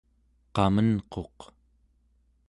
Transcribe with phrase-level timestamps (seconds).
[0.55, 1.37] qamenquq